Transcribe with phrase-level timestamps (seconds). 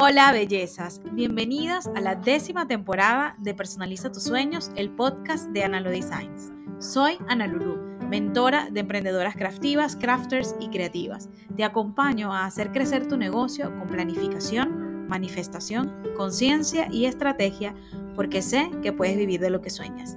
[0.00, 5.90] Hola bellezas, bienvenidas a la décima temporada de Personaliza tus sueños, el podcast de Analo
[5.90, 6.52] Designs.
[6.78, 11.28] Soy Ana Lulu, mentora de emprendedoras craftivas, crafters y creativas.
[11.56, 17.74] Te acompaño a hacer crecer tu negocio con planificación, manifestación, conciencia y estrategia
[18.14, 20.16] porque sé que puedes vivir de lo que sueñas.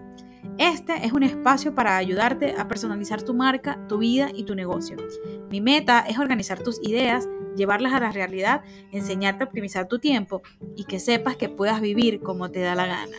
[0.59, 4.97] Este es un espacio para ayudarte a personalizar tu marca, tu vida y tu negocio.
[5.49, 10.41] Mi meta es organizar tus ideas llevarlas a la realidad, enseñarte a optimizar tu tiempo
[10.75, 13.17] y que sepas que puedas vivir como te da la gana.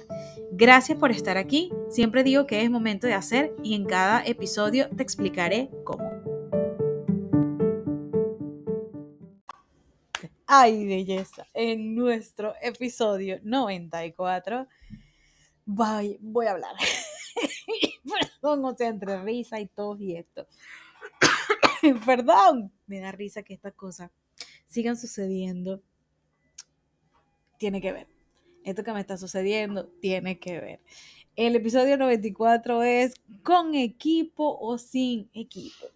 [0.52, 1.72] Gracias por estar aquí.
[1.88, 6.10] Siempre digo que es momento de hacer y en cada episodio te explicaré cómo.
[10.46, 11.46] Ay, belleza.
[11.54, 14.68] En nuestro episodio 94
[15.64, 16.74] voy, voy a hablar.
[18.42, 20.46] Perdón, o sea, entre risa y todo y esto.
[22.06, 24.10] Perdón, me da risa que esta cosa
[24.72, 25.82] sigan sucediendo,
[27.58, 28.08] tiene que ver.
[28.64, 30.80] Esto que me está sucediendo tiene que ver.
[31.36, 35.86] El episodio 94 es con equipo o sin equipo.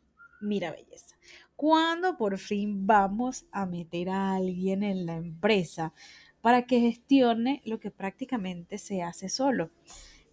[0.40, 1.16] Mira, belleza.
[1.56, 5.94] ¿Cuándo por fin vamos a meter a alguien en la empresa
[6.42, 9.70] para que gestione lo que prácticamente se hace solo?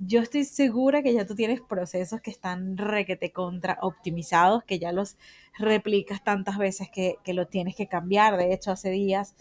[0.05, 4.91] Yo estoy segura que ya tú tienes procesos que están requete contra optimizados, que ya
[4.91, 5.17] los
[5.57, 8.37] replicas tantas veces que, que lo tienes que cambiar.
[8.37, 9.35] De hecho, hace días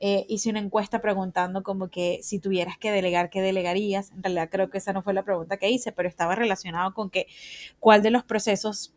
[0.00, 4.12] eh, hice una encuesta preguntando como que si tuvieras que delegar, ¿qué delegarías?
[4.12, 7.10] En realidad creo que esa no fue la pregunta que hice, pero estaba relacionado con
[7.10, 7.26] que
[7.80, 8.94] cuál de los procesos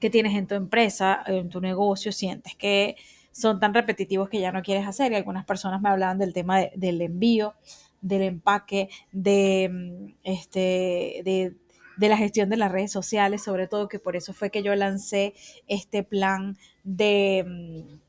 [0.00, 2.96] que tienes en tu empresa, en tu negocio, sientes que
[3.32, 5.12] son tan repetitivos que ya no quieres hacer.
[5.12, 7.54] Y algunas personas me hablaban del tema del envío,
[8.02, 11.54] del empaque, de, mm, este, de,
[11.98, 15.34] la gestión de las redes sociales, sobre todo que por eso fue que yo lancé
[15.68, 18.00] este plan de, mm,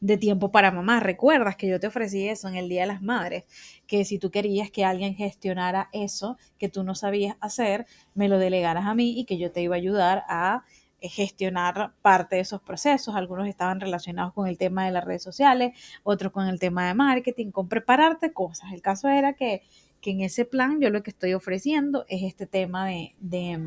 [0.00, 1.00] de tiempo para mamá.
[1.00, 3.44] Recuerdas que yo te ofrecí eso en el Día de las Madres,
[3.86, 8.38] que si tú querías que alguien gestionara eso que tú no sabías hacer, me lo
[8.38, 10.64] delegaras a mí y que yo te iba a ayudar a
[11.08, 13.14] gestionar parte de esos procesos.
[13.14, 16.94] Algunos estaban relacionados con el tema de las redes sociales, otros con el tema de
[16.94, 18.72] marketing, con prepararte cosas.
[18.72, 19.62] El caso era que,
[20.06, 23.58] en ese plan yo lo que estoy ofreciendo es este tema de, de,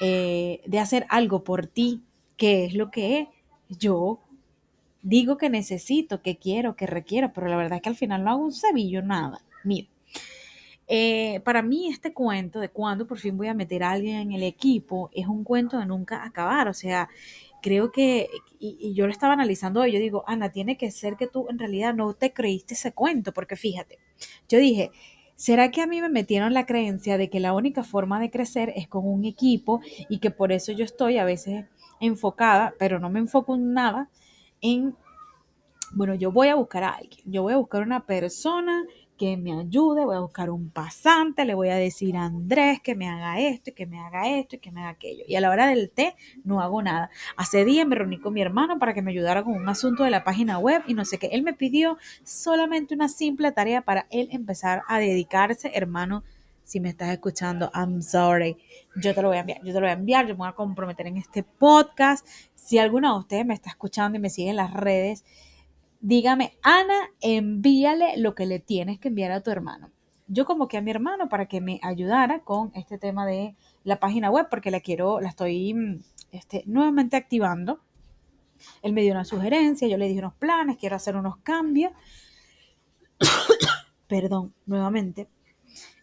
[0.00, 2.04] eh, de hacer algo por ti,
[2.36, 3.28] que es lo que
[3.68, 4.20] yo
[5.02, 8.30] digo que necesito, que quiero, que requiero, pero la verdad es que al final no
[8.30, 9.40] hago un cebillo, nada.
[9.64, 9.88] Mira,
[10.86, 14.32] eh, para mí este cuento de cuándo por fin voy a meter a alguien en
[14.32, 16.68] el equipo es un cuento de nunca acabar.
[16.68, 17.08] O sea,
[17.62, 18.28] creo que,
[18.58, 21.58] y, yo lo estaba analizando hoy, yo digo, Ana, tiene que ser que tú en
[21.58, 23.98] realidad no te creíste ese cuento, porque fíjate,
[24.50, 24.90] yo dije,
[25.34, 28.72] ¿será que a mí me metieron la creencia de que la única forma de crecer
[28.76, 29.80] es con un equipo
[30.10, 31.64] y que por eso yo estoy a veces
[32.00, 34.10] enfocada, pero no me enfoco en nada,
[34.60, 34.94] en,
[35.92, 38.84] bueno, yo voy a buscar a alguien, yo voy a buscar una persona
[39.16, 42.94] que me ayude, voy a buscar un pasante, le voy a decir a Andrés que
[42.94, 45.24] me haga esto y que me haga esto y que me haga aquello.
[45.28, 47.10] Y a la hora del té no hago nada.
[47.36, 50.10] Hace días me reuní con mi hermano para que me ayudara con un asunto de
[50.10, 51.28] la página web y no sé qué.
[51.28, 56.24] Él me pidió solamente una simple tarea para él empezar a dedicarse, hermano.
[56.64, 58.56] Si me estás escuchando, I'm sorry.
[58.96, 59.58] Yo te lo voy a enviar.
[59.58, 60.26] Yo te lo voy a enviar.
[60.26, 62.26] Yo me voy a comprometer en este podcast.
[62.54, 65.24] Si alguno de ustedes me está escuchando y me sigue en las redes,
[66.04, 69.90] dígame, Ana, envíale lo que le tienes que enviar a tu hermano.
[70.26, 74.00] Yo como que a mi hermano para que me ayudara con este tema de la
[74.00, 77.80] página web, porque la quiero, la estoy mm, este, nuevamente activando.
[78.82, 81.92] Él me dio una sugerencia, yo le dije unos planes, quiero hacer unos cambios.
[84.06, 85.30] Perdón, nuevamente.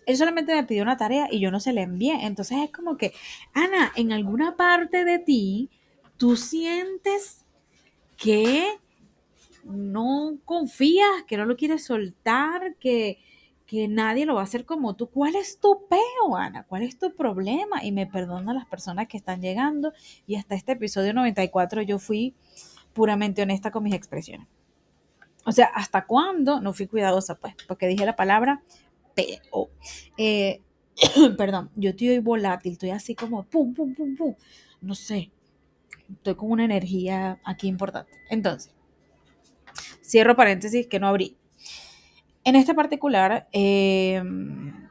[0.08, 2.26] Él solamente me pidió una tarea y yo no se la envié.
[2.26, 3.14] Entonces es como que,
[3.54, 5.70] Ana, en alguna parte de ti,
[6.18, 7.46] tú sientes
[8.18, 8.81] que
[9.92, 13.20] no confías, que no lo quieres soltar, que,
[13.66, 15.10] que nadie lo va a hacer como tú.
[15.10, 16.64] ¿Cuál es tu peo, Ana?
[16.64, 17.84] ¿Cuál es tu problema?
[17.84, 19.94] Y me perdonan las personas que están llegando.
[20.28, 22.36] Y hasta este episodio 94 yo fui
[22.94, 24.48] puramente honesta con mis expresiones.
[25.46, 26.62] O sea, ¿hasta cuándo?
[26.62, 28.62] No fui cuidadosa, pues, porque dije la palabra
[29.16, 29.70] peo.
[30.18, 30.62] Eh,
[31.38, 34.36] perdón, yo estoy volátil, estoy así como pum, pum, pum, pum.
[34.82, 35.32] No sé,
[36.10, 38.12] estoy con una energía aquí importante.
[38.30, 38.74] Entonces,
[40.12, 41.38] Cierro paréntesis que no abrí.
[42.44, 44.90] En este particular, em,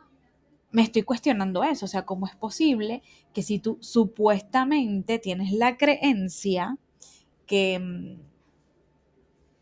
[0.71, 3.03] me estoy cuestionando eso, o sea, ¿cómo es posible
[3.35, 6.79] que si tú supuestamente tienes la creencia
[7.47, 8.19] que em,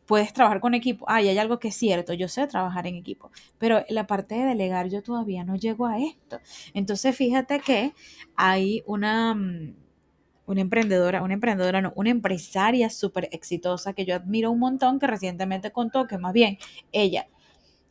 [0.07, 3.33] puedes trabajar con equipo, ay, hay algo que es cierto, yo sé trabajar en equipo,
[3.59, 6.39] pero la parte de delegar yo todavía no llego a esto.
[6.73, 7.95] Entonces, fíjate que
[8.37, 9.75] hay una, mm,
[10.49, 15.07] una emprendedora, una emprendedora no, una empresaria súper exitosa que yo admiro un montón, que
[15.07, 16.59] recientemente contó que más bien
[16.91, 17.29] ella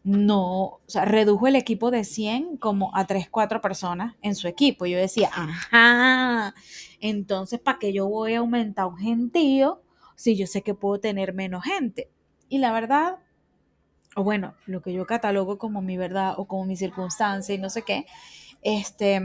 [0.04, 4.48] no, o sea, redujo el equipo de 100 como a 3, 4 personas en su
[4.48, 4.86] equipo.
[4.86, 6.54] Yo decía, ajá,
[7.01, 9.81] entonces, ¿para qué yo voy a aumentar un gentío
[10.15, 12.10] si yo sé que puedo tener menos gente?
[12.48, 13.18] Y la verdad,
[14.15, 17.69] o bueno, lo que yo catalogo como mi verdad o como mi circunstancia y no
[17.69, 18.06] sé qué,
[18.62, 19.21] este,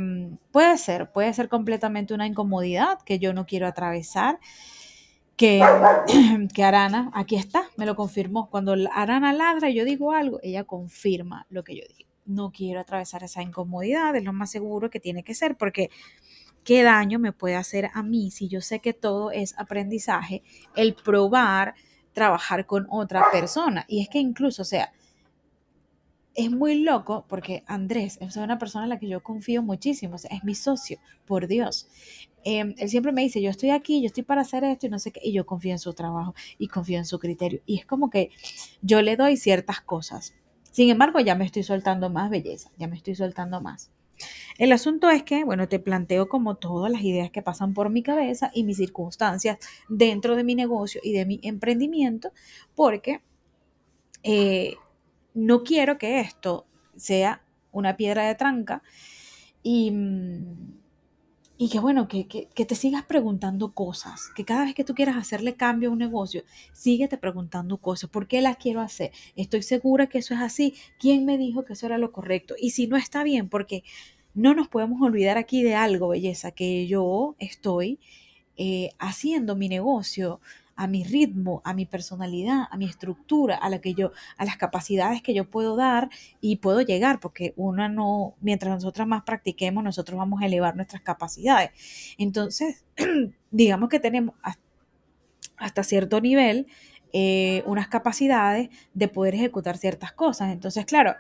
[0.50, 4.38] puede ser, puede ser completamente una incomodidad que yo no quiero atravesar
[5.36, 5.60] que,
[6.54, 8.48] que Arana, aquí está, me lo confirmó.
[8.50, 12.10] Cuando Arana ladra y yo digo algo, ella confirma lo que yo digo.
[12.24, 15.90] No quiero atravesar esa incomodidad, es lo más seguro que tiene que ser, porque
[16.62, 20.42] qué daño me puede hacer a mí si yo sé que todo es aprendizaje,
[20.76, 21.74] el probar
[22.12, 23.84] trabajar con otra persona.
[23.88, 24.92] Y es que incluso, o sea,
[26.34, 30.44] es muy loco porque Andrés es una persona en la que yo confío muchísimo, es
[30.44, 31.88] mi socio, por Dios.
[32.44, 34.98] Em, él siempre me dice, yo estoy aquí, yo estoy para hacer esto y no
[34.98, 37.60] sé qué, y yo confío en su trabajo y confío en su criterio.
[37.66, 38.30] Y es como que
[38.80, 40.34] yo le doy ciertas cosas.
[40.70, 43.90] Sin embargo, ya me estoy soltando más belleza, ya me estoy soltando más.
[44.58, 48.02] El asunto es que, bueno, te planteo como todas las ideas que pasan por mi
[48.02, 49.58] cabeza y mis circunstancias
[49.88, 52.32] dentro de mi negocio y de mi emprendimiento,
[52.74, 53.20] porque
[54.22, 54.76] eh,
[55.34, 58.82] no quiero que esto sea una piedra de tranca
[59.62, 60.78] y, mm,
[61.70, 65.90] que bueno, que, te sigas preguntando cosas, que cada vez que tú quieras hacerle cambio
[65.90, 66.42] a un negocio,
[66.72, 69.12] síguete preguntando cosas, ¿por qué las quiero hacer?
[69.36, 70.74] ¿Estoy segura que eso es así?
[70.98, 72.54] ¿Quién me dijo que eso era lo correcto?
[72.58, 73.84] Y si no está bien, porque
[74.34, 78.00] no nos podemos olvidar aquí de algo, belleza, que yo estoy
[78.56, 80.40] eh, haciendo mi negocio
[80.76, 84.56] a mi ritmo, a mi personalidad, a mi estructura, a la que yo, a las
[84.56, 86.10] capacidades que yo puedo dar
[86.40, 91.02] y puedo llegar, porque una no, mientras nosotras más practiquemos, nosotros vamos a elevar nuestras
[91.02, 91.70] capacidades.
[92.18, 92.84] Entonces,
[93.50, 94.34] digamos que tenemos
[95.56, 96.66] hasta cierto nivel
[97.12, 100.52] eh, unas capacidades de poder ejecutar ciertas cosas.
[100.52, 101.14] Entonces, claro,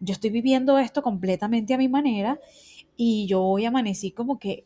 [0.00, 2.40] yo estoy viviendo esto completamente a mi manera
[2.96, 4.64] y yo hoy amanecí como que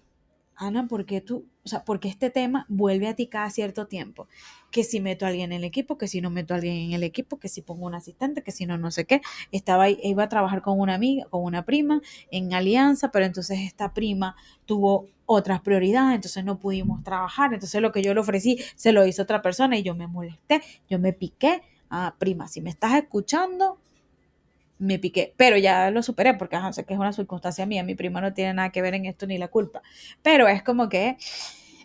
[0.57, 4.29] Ana, ¿por qué tú, o sea, porque este tema vuelve a ti cada cierto tiempo?
[4.71, 6.93] Que si meto a alguien en el equipo, que si no meto a alguien en
[6.93, 9.23] el equipo, que si pongo un asistente, que si no, no sé qué.
[9.51, 12.01] Estaba iba a trabajar con una amiga, con una prima
[12.31, 17.53] en alianza, pero entonces esta prima tuvo otras prioridades, entonces no pudimos trabajar.
[17.55, 20.63] Entonces lo que yo le ofrecí se lo hizo otra persona y yo me molesté,
[20.89, 21.63] yo me piqué.
[21.91, 23.79] Ah, prima, si me estás escuchando,
[24.83, 28.21] me piqué, pero ya lo superé porque sé que es una circunstancia mía, mi prima
[28.21, 29.81] no tiene nada que ver en esto ni la culpa,
[30.23, 31.17] pero es como que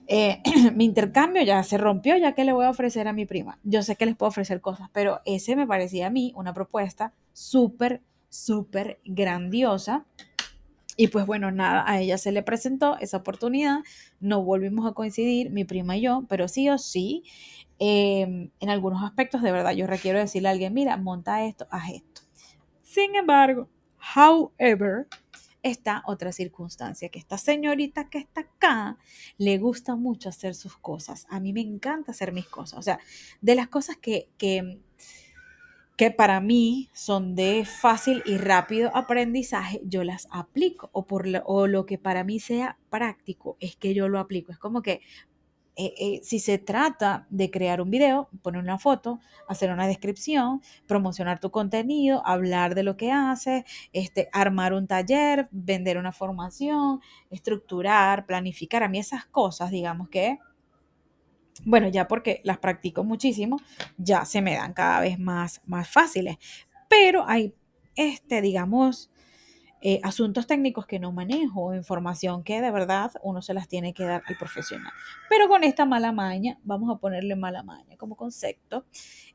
[0.08, 0.42] eh,
[0.76, 3.60] mi intercambio ya se rompió, ya que le voy a ofrecer a mi prima.
[3.64, 7.14] Yo sé que les puedo ofrecer cosas, pero ese me parecía a mí una propuesta
[7.34, 10.06] súper, súper grandiosa.
[10.96, 13.82] Y pues bueno, nada, a ella se le presentó esa oportunidad,
[14.20, 17.24] no volvimos a coincidir, mi prima y yo, pero sí o sí,
[17.78, 21.92] em, en algunos aspectos de verdad yo requiero decirle a alguien, mira, monta esto, haz
[21.92, 22.27] esto.
[22.98, 23.70] Sin embargo,
[24.16, 25.06] however,
[25.62, 28.98] está otra circunstancia, que esta señorita que está acá
[29.38, 31.28] le gusta mucho hacer sus cosas.
[31.30, 32.80] A mí me encanta hacer mis cosas.
[32.80, 33.00] O sea,
[33.40, 34.80] de las cosas que, que,
[35.96, 40.90] que para mí son de fácil y rápido aprendizaje, yo las aplico.
[40.92, 44.52] O, por o lo que para mí sea práctico, es que yo lo aplico.
[44.52, 45.02] Es como que
[45.80, 50.62] eh, eh, si se trata de crear un video, poner una foto, hacer una descripción,
[50.88, 57.00] promocionar tu contenido, hablar de lo que haces, este, armar un taller, vender una formación,
[57.30, 60.40] estructurar, planificar, a mí esas cosas, digamos que,
[61.64, 63.58] bueno, ya porque las practico muchísimo,
[63.98, 66.38] ya se me dan cada vez más, más fáciles.
[66.90, 67.54] Pero hay,
[67.96, 69.12] este, digamos,
[69.82, 74.06] eh, asuntos técnicos que no manejo, información que de verdad uno se las tiene que
[74.06, 74.92] dar al profesional.
[75.30, 78.86] Pero con esta mala maña, vamos a ponerle mala maña como concepto.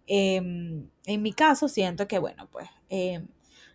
[0.06, 3.28] Em, en mi caso, siento que, bueno, pues em,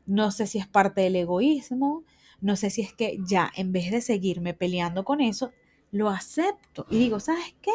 [0.05, 2.03] no sé si es parte del egoísmo,
[2.41, 5.51] no sé si es que ya en vez de seguirme peleando con eso,
[5.91, 7.71] lo acepto y digo, ¿sabes qué?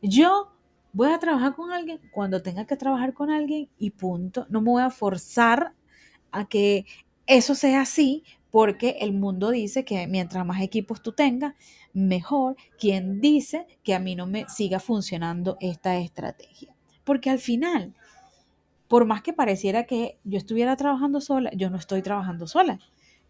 [0.00, 0.52] Yo
[0.92, 4.46] voy a trabajar con alguien cuando tenga que trabajar con alguien y punto.
[4.48, 5.74] No me voy a forzar
[6.30, 6.86] a que
[7.36, 11.54] eso sea así porque el mundo dice que mientras más equipos tú tengas,
[11.94, 12.56] mejor.
[12.78, 16.74] Quien dice que a mí no me siga funcionando esta estrategia.
[17.04, 17.94] Porque al final,
[18.88, 22.78] por más que pareciera que yo estuviera trabajando sola, yo no estoy trabajando sola.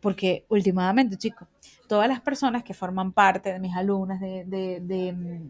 [0.01, 1.47] Porque últimamente, chicos,
[1.87, 5.47] todas las personas que forman parte de mis alumnas, de,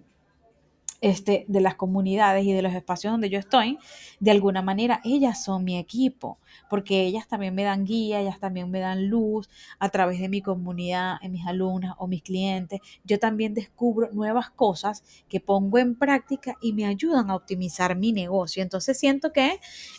[1.02, 3.76] este, de las comunidades y de los espacios donde yo estoy,
[4.20, 6.38] de alguna manera ellas son mi equipo,
[6.70, 10.42] porque ellas también me dan guía, ellas también me dan luz a través de mi
[10.42, 12.80] comunidad, en mis alumnas o mis clientes.
[13.04, 18.12] Yo también descubro nuevas cosas que pongo en práctica y me ayudan a optimizar mi
[18.12, 18.62] negocio.
[18.62, 19.58] Entonces siento que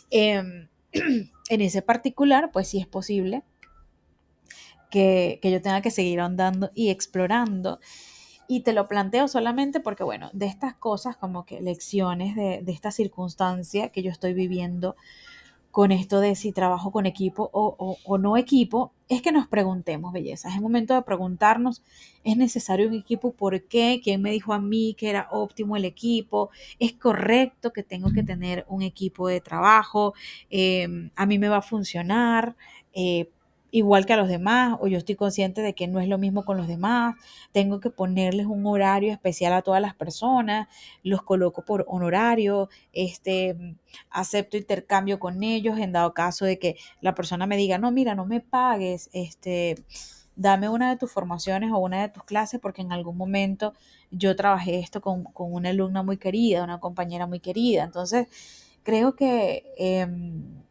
[0.09, 0.69] em,
[1.49, 3.43] en ese particular, pues sí es posible
[4.89, 7.81] que, que yo tenga que seguir andando y explorando
[8.47, 12.71] y te lo planteo solamente porque, bueno, de estas cosas, como que lecciones de, de
[12.71, 14.95] esta circunstancia que yo estoy viviendo
[15.73, 20.13] con esto de si trabajo con equipo o, o, no equipo, es que nos preguntemos,
[20.13, 20.49] belleza.
[20.49, 21.81] Es momento de preguntarnos,
[22.23, 23.31] ¿es necesario un equipo?
[23.33, 23.99] ¿Por qué?
[24.03, 26.51] ¿Quién me dijo a mí que era óptimo el equipo?
[26.77, 30.13] ¿Es correcto que tengo que tener un equipo de trabajo?
[30.51, 32.55] Eh, ¿A mí me va a funcionar?
[32.93, 33.31] Eh,
[33.73, 36.45] igual que a los demás o yo estoy consciente de que no es lo mismo
[36.45, 37.15] con los demás,
[37.51, 40.67] tengo que ponerles un horario especial a todas las personas,
[41.01, 43.75] los coloco por honorario, este,
[44.11, 48.13] acepto intercambio con ellos en dado caso de que la persona me diga, no, mira,
[48.13, 49.83] no me pagues, este,
[50.35, 53.73] dame una de tus formaciones o una de tus clases porque en algún momento
[54.11, 57.83] yo trabajé esto con, una alumna muy querida, una compañera muy querida.
[57.83, 58.27] Entonces,
[58.83, 59.63] creo que...
[59.77, 60.63] Em,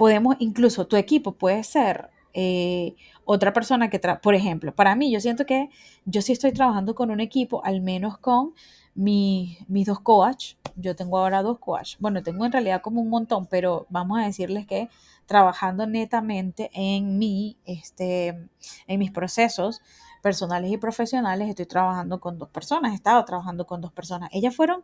[0.00, 2.94] podemos, incluso tu equipo puede ser eh,
[3.26, 5.68] otra persona que, por ejemplo, para mí, yo siento que
[6.06, 8.54] yo sí estoy trabajando con un equipo, al menos con
[8.94, 10.54] mis dos coach.
[10.74, 11.96] Yo tengo ahora dos coach.
[11.98, 14.88] Bueno, tengo en realidad como un montón, pero vamos a decirles que
[15.26, 18.48] trabajando netamente en mí, este,
[18.86, 19.82] en mis procesos
[20.22, 24.30] personales y profesionales, estoy trabajando con dos personas, he estado trabajando con dos personas.
[24.32, 24.82] Ellas fueron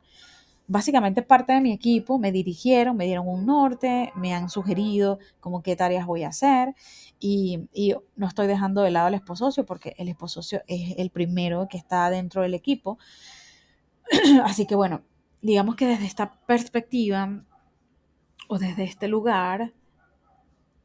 [0.68, 5.62] básicamente parte de mi equipo me dirigieron, me dieron un norte, me han sugerido como
[5.62, 6.74] qué tareas voy a hacer
[7.20, 7.66] y,
[8.16, 12.10] no estoy dejando de lado al esposocio porque el esposocio es el primero que está
[12.10, 12.98] dentro del equipo.
[14.44, 15.02] Así que bueno,
[15.42, 17.44] digamos que desde esta perspectiva
[18.48, 19.72] o desde este lugar,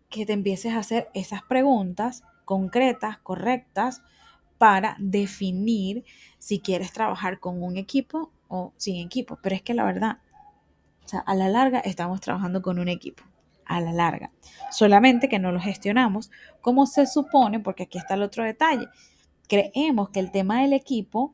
[0.09, 4.01] que te empieces a hacer esas preguntas concretas, correctas,
[4.57, 6.03] para definir
[6.37, 9.39] si quieres trabajar con un equipo o sin equipo.
[9.41, 10.17] Pero es que la verdad,
[11.05, 13.23] o sea, a la larga estamos trabajando con un equipo.
[13.65, 14.31] A la larga.
[14.69, 16.29] Solamente que no lo gestionamos
[16.59, 18.87] como se supone, porque aquí está el otro detalle.
[19.47, 21.33] Creemos que el tema del equipo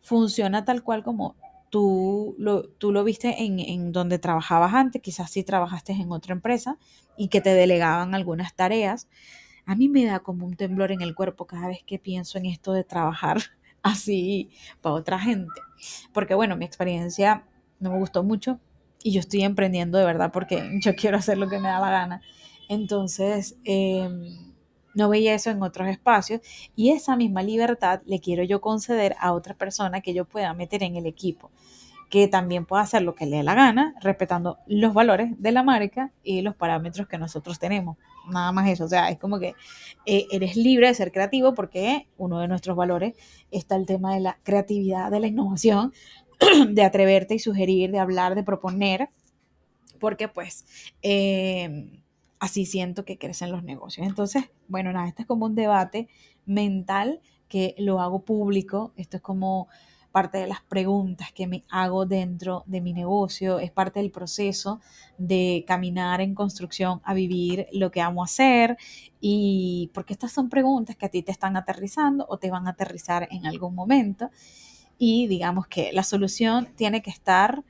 [0.00, 1.34] funciona tal cual como
[1.70, 6.32] tú lo, tú lo viste en, en, donde trabajabas antes, quizás sí trabajaste en otra
[6.34, 6.78] empresa
[7.16, 9.08] y que te delegaban algunas tareas.
[9.64, 12.46] A mí me da como un temblor en el cuerpo cada vez que pienso en
[12.46, 13.38] esto de trabajar
[13.86, 14.50] así
[14.80, 15.60] para otra gente.
[16.12, 17.44] Porque bueno, mi experiencia
[17.80, 18.58] no me gustó mucho
[19.02, 21.90] y yo estoy emprendiendo de verdad porque yo quiero hacer lo que me da la
[21.90, 22.22] gana.
[22.68, 24.54] Entonces, em,
[24.94, 26.40] no veía eso en otros espacios
[26.74, 30.82] y esa misma libertad le quiero yo conceder a otra persona que yo pueda meter
[30.82, 31.50] en el equipo
[32.08, 35.62] que también pueda hacer lo que le dé la gana, respetando los valores de la
[35.62, 37.96] marca y los parámetros que nosotros tenemos
[38.28, 38.84] nada más eso.
[38.84, 39.54] O sea, es como que
[40.04, 43.14] eh, eres libre de ser creativo porque uno de nuestros valores
[43.50, 45.92] está el tema de la creatividad, de la innovación,
[46.70, 49.08] de atreverte y sugerir, de hablar, de proponer,
[49.98, 50.66] porque pues
[51.02, 52.00] eh,
[52.38, 54.06] así siento que crecen los negocios.
[54.06, 56.08] Entonces, bueno, nada, este es como un debate
[56.44, 59.68] mental que lo hago público, esto es como
[60.16, 64.80] parte de las preguntas que me hago dentro de mi negocio, es parte del proceso
[65.18, 68.78] de caminar en construcción a vivir lo que amo hacer.
[69.20, 72.70] Y porque estas son preguntas que a ti te están aterrizando o te van a
[72.70, 74.30] aterrizar en algún momento.
[74.96, 77.62] Y digamos que la solución tiene que estar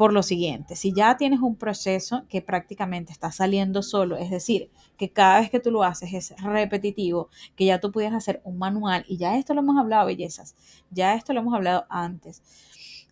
[0.00, 4.70] por lo siguiente, si ya tienes un proceso que prácticamente está saliendo solo, es decir,
[4.96, 8.56] que cada vez que tú lo haces es repetitivo, que ya tú pudieras hacer un
[8.56, 10.56] manual, y ya esto lo hemos hablado, bellezas,
[10.90, 12.42] ya esto lo hemos hablado antes,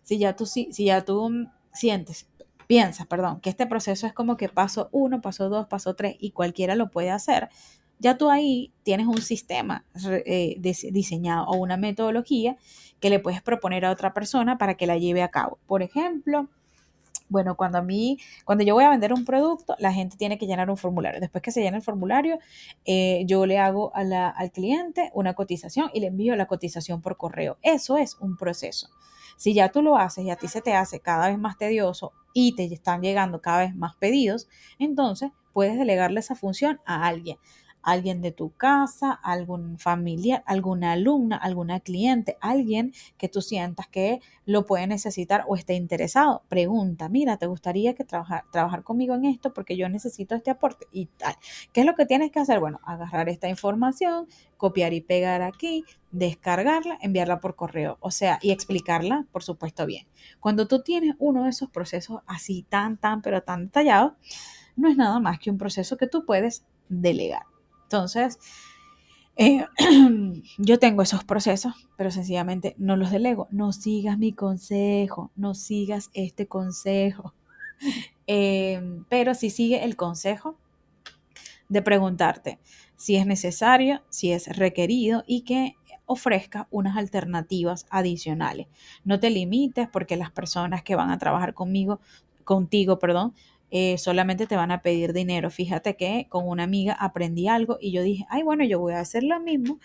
[0.01, 1.29] si ya tú, si, si ya tú
[1.71, 2.27] sientes,
[2.65, 6.31] piensas, perdón, que este proceso es como que paso uno, paso dos, paso tres, y
[6.31, 7.49] cualquiera lo puede hacer,
[7.99, 9.85] ya tú ahí tienes un sistema
[10.25, 12.57] eh, diseñado o una metodología
[12.99, 15.59] que le puedes proponer a otra persona para que la lleve a cabo.
[15.67, 16.49] Por ejemplo,
[17.29, 20.47] bueno, cuando a mí, cuando yo voy a vender un producto, la gente tiene que
[20.47, 21.21] llenar un formulario.
[21.21, 22.39] Después que se llena el formulario,
[22.85, 27.57] eh, yo le hago al cliente una cotización y le envío la cotización por correo.
[27.61, 28.89] Eso es un proceso.
[29.37, 32.11] Si ya tú lo haces y a ti se te hace cada vez más tedioso
[32.33, 37.37] y te están llegando cada vez más pedidos, entonces puedes delegarle esa función a alguien.
[37.83, 44.21] Alguien de tu casa, algún familiar, alguna alumna, alguna cliente, alguien que tú sientas que
[44.45, 46.43] lo puede necesitar o esté interesado.
[46.49, 49.53] Pregunta, mira, ¿te gustaría que trabajar, trabajar conmigo en esto?
[49.53, 51.35] Porque yo necesito este aporte y tal.
[51.71, 52.59] ¿Qué es lo que tienes que hacer?
[52.59, 58.51] Bueno, agarrar esta información, copiar y pegar aquí, descargarla, enviarla por correo, o sea, y
[58.51, 60.07] explicarla, por supuesto, bien.
[60.39, 64.17] Cuando tú tienes uno de esos procesos así tan, tan, pero tan detallado,
[64.75, 67.43] no es nada más que un proceso que tú puedes delegar.
[67.89, 68.37] Entonces,
[69.35, 69.65] eh,
[70.59, 73.47] yo tengo esos procesos, pero sencillamente no los delego.
[73.49, 77.33] No sigas mi consejo, no sigas este consejo.
[78.31, 80.55] Em, pero si sigue el consejo
[81.67, 82.59] de preguntarte
[82.95, 88.67] si es necesario, si es requerido y que ofrezca unas alternativas adicionales.
[89.03, 92.01] No te limites porque las personas que van a trabajar conmigo,
[92.43, 93.33] contigo, perdón,
[93.71, 95.49] eh, solamente te van a pedir dinero.
[95.49, 98.99] Fíjate que con una amiga aprendí algo y yo dije, ay, bueno, yo voy a
[98.99, 99.79] hacer lo mismo.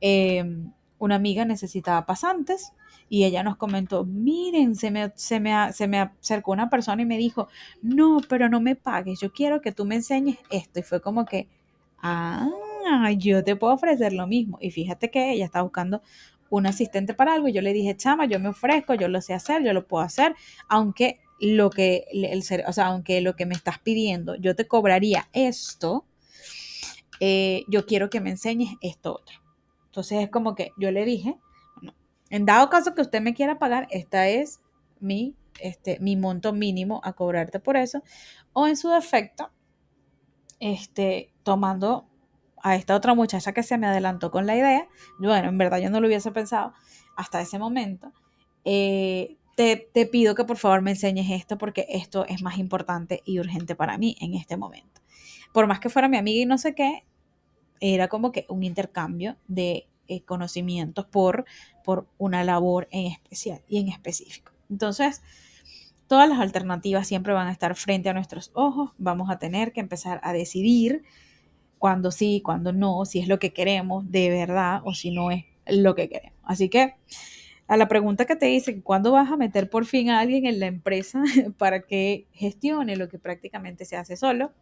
[0.00, 2.72] Em, una amiga necesitaba pasantes
[3.08, 7.06] y ella nos comentó, miren, se me, se, me, se me acercó una persona y
[7.06, 7.48] me dijo,
[7.82, 10.80] no, pero no me pagues, yo quiero que tú me enseñes esto.
[10.80, 11.48] Y fue como que,
[12.02, 12.48] ah,
[13.16, 14.58] yo te puedo ofrecer lo mismo.
[14.60, 16.02] Y fíjate que ella está buscando
[16.50, 19.34] un asistente para algo y yo le dije, chama, yo me ofrezco, yo lo sé
[19.34, 20.34] hacer, yo lo puedo hacer,
[20.68, 25.28] aunque lo que, el, o sea, aunque lo que me estás pidiendo, yo te cobraría
[25.32, 26.06] esto,
[27.20, 29.36] eh, yo quiero que me enseñes esto otro.
[29.86, 31.36] Entonces es como que yo le dije,
[32.30, 34.60] en dado caso que usted me quiera pagar, esta es
[35.00, 38.02] mi, este, mi monto mínimo a cobrarte por eso,
[38.52, 39.50] o en su defecto,
[40.60, 42.08] este, tomando
[42.62, 45.90] a esta otra muchacha que se me adelantó con la idea, bueno, en verdad yo
[45.90, 46.74] no lo hubiese pensado
[47.16, 48.12] hasta ese momento,
[48.64, 49.37] eh,
[49.92, 53.74] te, pido que por favor me enseñes esto porque esto es más importante y urgente
[53.74, 55.00] para mí en este momento.
[55.52, 57.04] Por más que fuera mi amiga y no sé qué,
[57.80, 61.44] era como que un intercambio de eh, conocimientos por,
[61.82, 64.52] por una labor en especial y en específico.
[64.70, 65.22] Entonces,
[66.06, 68.92] todas las alternativas siempre van a estar frente a nuestros ojos.
[68.96, 71.02] Vamos a tener que empezar a decidir
[71.78, 75.46] cuándo sí, cuándo no, si es lo que queremos de verdad o si no es
[75.66, 76.38] lo que queremos.
[76.44, 76.94] Así que
[77.68, 80.58] a la pregunta que te dice, ¿cuándo vas a meter por fin a alguien en
[80.58, 81.22] la empresa
[81.58, 84.52] para que gestione lo que prácticamente se hace solo?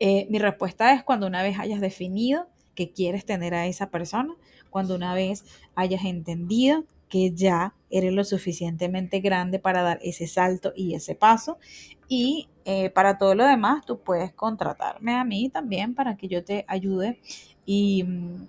[0.00, 4.34] Eh, mi respuesta es cuando una vez hayas definido que quieres tener a esa persona,
[4.68, 10.72] cuando una vez hayas entendido que ya eres lo suficientemente grande para dar ese salto
[10.74, 11.58] y ese paso.
[12.08, 16.44] Y eh, para todo lo demás, tú puedes contratarme a mí también para que yo
[16.44, 17.20] te ayude
[17.66, 18.48] y mm,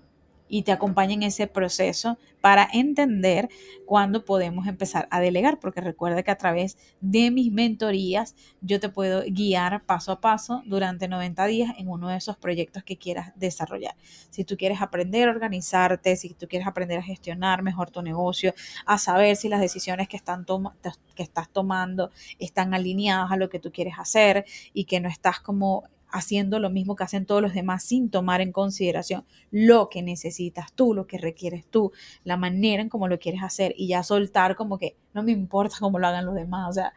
[0.52, 3.48] y te acompañe en ese proceso para entender
[3.86, 8.90] cuándo podemos empezar a delegar, porque recuerda que a través de mis mentorías yo te
[8.90, 13.32] puedo guiar paso a paso durante 90 días en uno de esos proyectos que quieras
[13.34, 13.96] desarrollar.
[14.28, 18.52] Si tú quieres aprender a organizarte, si tú quieres aprender a gestionar mejor tu negocio,
[18.84, 20.44] a saber si las decisiones que, están
[21.14, 25.40] que estás tomando están alineadas a lo que tú quieres hacer y que no estás
[25.40, 30.02] como haciendo lo mismo que hacen todos los demás sin tomar en consideración lo que
[30.02, 34.02] necesitas tú, lo que requieres tú, la manera en cómo lo quieres hacer y ya
[34.02, 36.92] soltar como que no me importa cómo lo hagan los demás, o sea,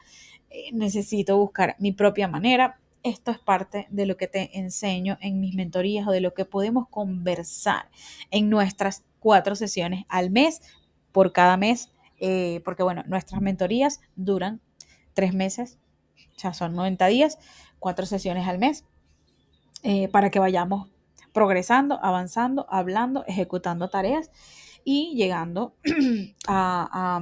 [0.49, 2.79] eh, necesito buscar mi propia manera.
[3.03, 6.45] Esto es parte de lo que te enseño en mis mentorías o de lo que
[6.45, 7.89] podemos conversar
[8.31, 10.61] en nuestras cuatro sesiones al mes,
[11.11, 14.59] por cada mes, eh, porque bueno, nuestras mentorías duran
[15.13, 15.77] tres meses,
[16.35, 17.37] o sea, son 90 días,
[17.79, 18.85] cuatro sesiones al mes
[19.87, 20.87] eh, para que vayamos
[21.31, 24.31] progresando, avanzando, hablando, ejecutando tareas
[24.83, 25.75] y llegando
[26.47, 27.21] a,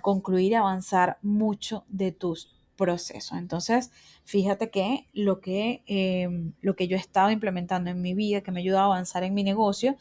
[0.00, 3.36] concluir y avanzar mucho de tus procesos.
[3.36, 3.90] Entonces,
[4.24, 8.52] fíjate que lo que, em, lo que yo he estado implementando en mi vida, que
[8.52, 9.96] me ayuda a avanzar en mi negocio,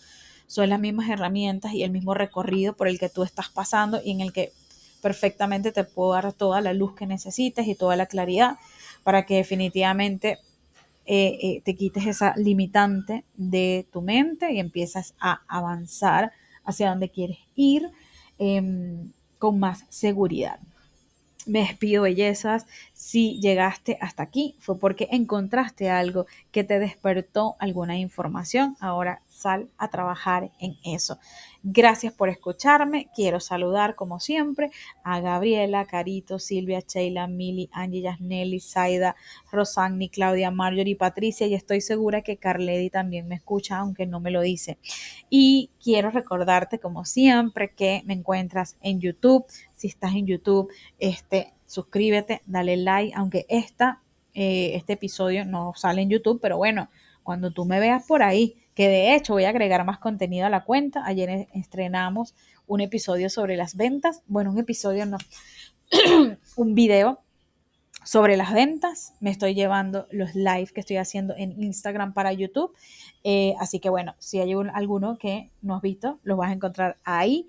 [0.45, 4.12] son las mismas herramientas y el mismo recorrido por el que tú estás pasando y
[4.12, 4.52] en el que
[5.02, 8.58] perfectamente te puedo dar toda la luz que necesites y toda la claridad
[9.04, 10.38] para que definitivamente
[11.05, 16.31] eh, eh, te quites esa limitante de tu mente y empiezas a avanzar
[16.63, 17.91] hacia donde quieres ir
[18.37, 20.59] em, con más seguridad.
[21.45, 22.65] Me despido, bellezas.
[22.93, 28.77] Si llegaste hasta aquí fue porque encontraste algo que te despertó alguna información.
[28.79, 31.19] Ahora sal a trabajar en eso.
[31.65, 33.10] Gracias por escucharme.
[33.15, 34.69] Quiero saludar, como siempre,
[35.03, 39.15] a Gabriela, Carito, Silvia, Sheila, Mili, Angie, Yasneli, Zaida,
[39.49, 44.32] Rosagni, Claudia, Marjorie, Patricia y estoy segura que Carledi también me escucha, aunque no me
[44.32, 44.77] lo dice.
[45.29, 49.45] Y quiero recordarte, como siempre, que me encuentras en YouTube.
[49.83, 54.01] Si estás en YouTube, este, suscríbete, dale like, aunque esta,
[54.33, 56.87] eh, este episodio no sale en YouTube, pero bueno
[57.21, 60.49] cuando tú me veas por ahí, que de hecho voy a agregar más contenido a
[60.49, 61.03] la cuenta.
[61.05, 62.33] Ayer estrenamos
[62.65, 64.21] un episodio sobre las ventas.
[64.27, 65.17] Bueno, un episodio no,
[66.55, 67.19] un video
[68.03, 69.13] sobre las ventas.
[69.19, 72.73] Me estoy llevando los live que estoy haciendo en Instagram para YouTube.
[73.23, 76.97] Eh, así que bueno, si hay alguno que no has visto, lo vas a encontrar
[77.03, 77.47] ahí.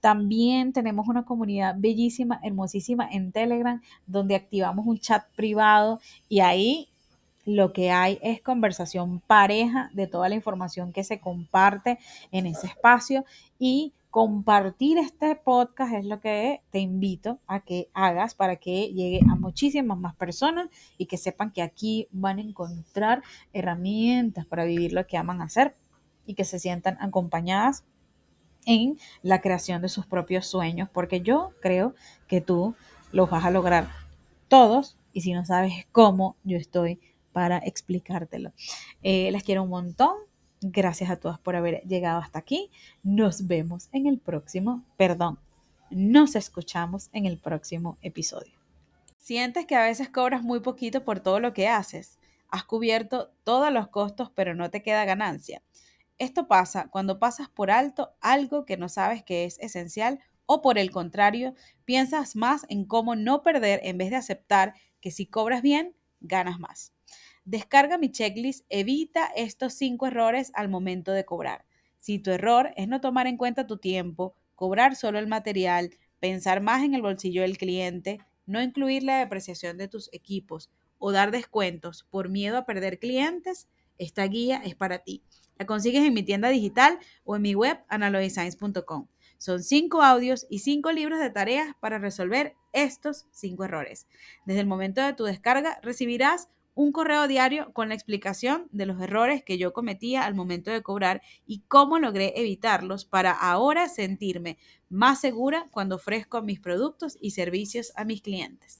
[0.00, 6.88] También tenemos una comunidad bellísima, hermosísima en Telegram, donde activamos un chat privado y ahí
[7.46, 11.98] lo que hay es conversación pareja de toda la información que se comparte
[12.32, 13.24] en ese espacio
[13.58, 19.18] y compartir este podcast es lo que te invito a que hagas para que llegue
[19.28, 24.92] a muchísimas más personas y que sepan que aquí van a encontrar herramientas para vivir
[24.92, 25.74] lo que aman hacer
[26.26, 27.86] y que se sientan acompañadas
[28.66, 31.96] en la creación de sus propios sueños, porque yo creo
[32.28, 32.76] que tú
[33.10, 33.88] los vas a lograr
[34.46, 37.00] todos y si no sabes cómo, yo estoy
[37.32, 38.52] para explicártelo.
[39.02, 40.14] Eh, les quiero un montón.
[40.66, 42.70] Gracias a todas por haber llegado hasta aquí.
[43.02, 45.38] Nos vemos en el próximo, perdón,
[45.90, 48.54] nos escuchamos en el próximo episodio.
[49.18, 52.18] Sientes que a veces cobras muy poquito por todo lo que haces.
[52.48, 55.60] Has cubierto todos los costos, pero no te queda ganancia.
[56.16, 60.78] Esto pasa cuando pasas por alto algo que no sabes que es esencial o por
[60.78, 64.72] el contrario, piensas más en cómo no perder en vez de aceptar
[65.02, 66.93] que si cobras bien, ganas más.
[67.44, 71.66] Descarga mi checklist, evita estos cinco errores al momento de cobrar.
[71.98, 76.62] Si tu error es no tomar en cuenta tu tiempo, cobrar solo el material, pensar
[76.62, 81.30] más en el bolsillo del cliente, no incluir la depreciación de tus equipos o dar
[81.30, 85.22] descuentos por miedo a perder clientes, esta guía es para ti.
[85.58, 89.06] La consigues en mi tienda digital o en mi web analogisigns.com.
[89.36, 94.06] Son cinco audios y cinco libros de tareas para resolver estos cinco errores.
[94.46, 99.00] Desde el momento de tu descarga recibirás un correo diario con la explicación de los
[99.00, 104.58] errores que yo cometía al momento de cobrar y cómo logré evitarlos para ahora sentirme
[104.88, 108.72] más segura cuando ofrezco mis productos y servicios a mis clientes.